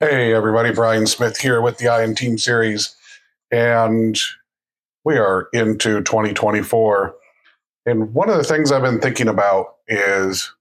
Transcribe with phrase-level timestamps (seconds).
[0.00, 2.94] Hey, everybody, Brian Smith here with the Iron Team series.
[3.50, 4.16] And
[5.04, 7.16] we are into 2024.
[7.84, 10.54] And one of the things I've been thinking about is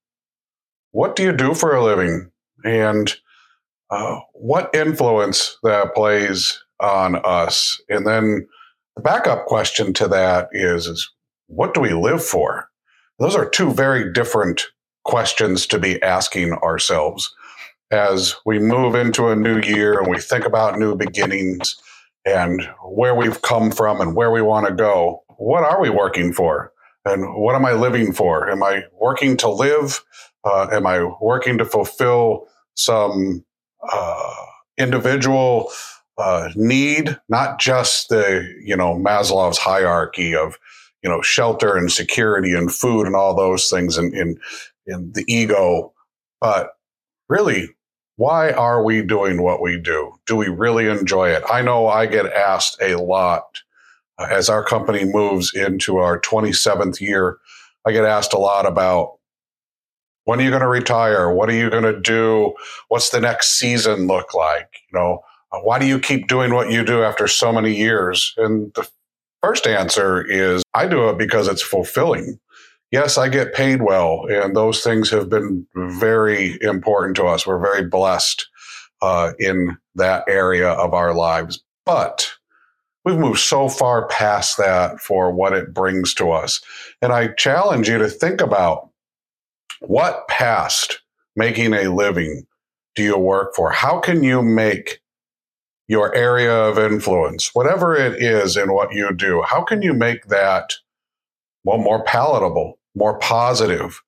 [0.89, 2.31] what do you do for a living?
[2.65, 3.15] And
[3.91, 7.79] uh, what influence that plays on us?
[7.89, 8.47] And then
[8.95, 11.11] the backup question to that is, is
[11.45, 12.71] what do we live for?
[13.19, 14.63] Those are two very different
[15.03, 17.31] questions to be asking ourselves
[17.91, 21.77] as we move into a new year and we think about new beginnings
[22.25, 25.23] and where we've come from and where we want to go.
[25.37, 26.73] What are we working for?
[27.05, 28.49] And what am I living for?
[28.49, 30.03] Am I working to live?
[30.43, 33.45] Uh, am I working to fulfill some
[33.89, 34.33] uh,
[34.77, 35.71] individual
[36.17, 40.57] uh, need, not just the you know Maslow's hierarchy of
[41.03, 44.39] you know shelter and security and food and all those things and in
[44.85, 45.93] in the ego,
[46.41, 46.71] but
[47.29, 47.69] really
[48.17, 50.13] why are we doing what we do?
[50.25, 51.43] Do we really enjoy it?
[51.49, 53.61] I know I get asked a lot
[54.17, 57.37] uh, as our company moves into our 27th year.
[57.85, 59.13] I get asked a lot about
[60.25, 61.31] when are you going to retire?
[61.31, 62.53] What are you going to do?
[62.89, 64.67] What's the next season look like?
[64.91, 65.19] You know,
[65.51, 68.33] uh, why do you keep doing what you do after so many years?
[68.37, 68.89] And the
[69.43, 72.39] first answer is I do it because it's fulfilling
[72.91, 77.45] yes, I get paid well, and those things have been very important to us.
[77.45, 78.47] We're very blessed
[79.01, 82.31] uh, in that area of our lives, but
[83.05, 86.61] we've moved so far past that for what it brings to us.
[87.01, 88.89] And I challenge you to think about
[89.79, 91.01] what past
[91.35, 92.45] making a living
[92.95, 93.71] do you work for?
[93.71, 94.99] How can you make
[95.87, 100.27] your area of influence, whatever it is in what you do, how can you make
[100.27, 100.73] that
[101.67, 104.01] well, more palatable, more positive,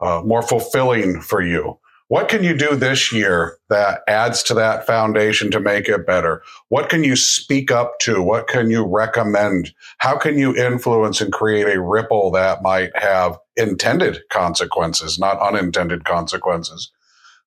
[0.00, 1.78] uh, more fulfilling for you?
[2.08, 6.42] What can you do this year that adds to that foundation to make it better?
[6.70, 8.22] What can you speak up to?
[8.22, 9.74] What can you recommend?
[9.98, 16.04] How can you influence and create a ripple that might have intended consequences, not unintended
[16.04, 16.90] consequences?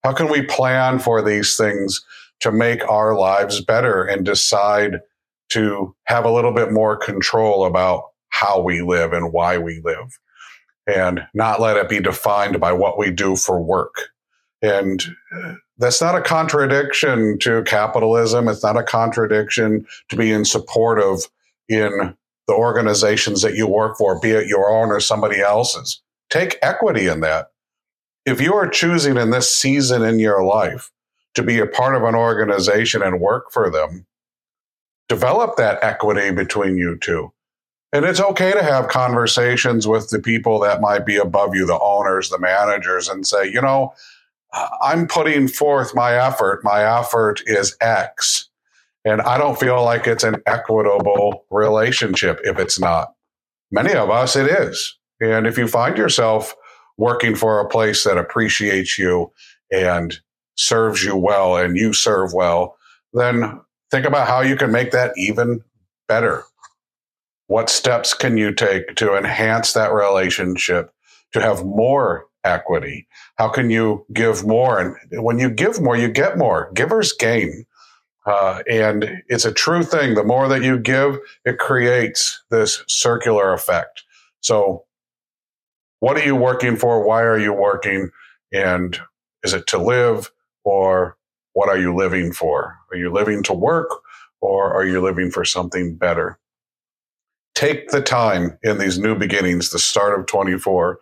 [0.04, 2.06] How can we plan for these things
[2.42, 5.00] to make our lives better and decide
[5.50, 8.04] to have a little bit more control about
[8.36, 10.20] how we live and why we live
[10.88, 14.10] and not let it be defined by what we do for work.
[14.62, 15.04] And
[15.36, 18.48] uh, that's not a contradiction to capitalism.
[18.48, 21.28] It's not a contradiction to being supportive
[21.70, 22.16] in
[22.48, 26.02] the organizations that you work for, be it your own or somebody else's.
[26.30, 27.48] Take equity in that.
[28.26, 30.92] If you are choosing in this season in your life
[31.36, 34.06] to be a part of an organization and work for them,
[35.08, 37.32] develop that equity between you two.
[37.96, 41.80] And it's okay to have conversations with the people that might be above you, the
[41.80, 43.94] owners, the managers, and say, you know,
[44.82, 46.60] I'm putting forth my effort.
[46.62, 48.50] My effort is X.
[49.06, 53.14] And I don't feel like it's an equitable relationship if it's not.
[53.72, 54.98] Many of us, it is.
[55.22, 56.54] And if you find yourself
[56.98, 59.32] working for a place that appreciates you
[59.72, 60.20] and
[60.56, 62.76] serves you well and you serve well,
[63.14, 65.64] then think about how you can make that even
[66.10, 66.44] better.
[67.48, 70.92] What steps can you take to enhance that relationship
[71.34, 73.08] to have more equity?
[73.36, 74.80] How can you give more?
[74.80, 76.72] And when you give more, you get more.
[76.74, 77.66] Givers gain.
[78.26, 80.16] Uh, and it's a true thing.
[80.16, 84.04] The more that you give, it creates this circular effect.
[84.42, 84.86] So,
[86.00, 87.06] what are you working for?
[87.06, 88.10] Why are you working?
[88.52, 89.00] And
[89.44, 90.32] is it to live
[90.64, 91.18] or
[91.54, 92.78] what are you living for?
[92.92, 93.90] Are you living to work
[94.42, 96.40] or are you living for something better?
[97.56, 101.00] Take the time in these new beginnings, the start of 24,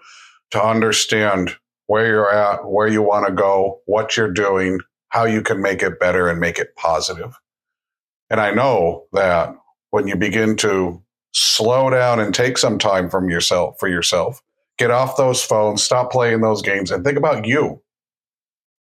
[0.51, 1.55] to understand
[1.87, 4.79] where you're at, where you want to go, what you're doing,
[5.09, 7.37] how you can make it better and make it positive.
[8.29, 9.55] And I know that
[9.89, 11.01] when you begin to
[11.33, 14.41] slow down and take some time from yourself for yourself,
[14.77, 17.81] get off those phones, stop playing those games and think about you.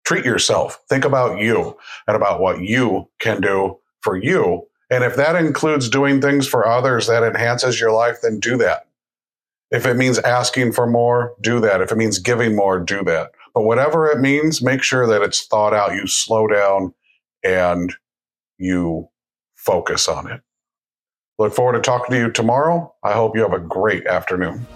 [0.05, 0.81] Treat yourself.
[0.89, 1.77] Think about you
[2.07, 6.67] and about what you can do for you and if that includes doing things for
[6.67, 8.87] others that enhances your life, then do that.
[9.71, 11.81] If it means asking for more, do that.
[11.81, 13.33] If it means giving more, do that.
[13.53, 15.95] But whatever it means, make sure that it's thought out.
[15.95, 16.95] You slow down
[17.43, 17.93] and
[18.59, 19.09] you
[19.57, 20.41] focus on it.
[21.39, 22.95] Look forward to talking to you tomorrow.
[23.03, 24.67] I hope you have a great afternoon.